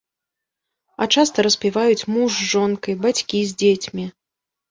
А 1.05 1.07
часта 1.17 1.37
распіваюць 1.47 2.07
муж 2.13 2.29
з 2.39 2.49
жонкай, 2.53 2.99
бацькі 3.05 3.45
з 3.51 3.59
дзецьмі. 3.63 4.05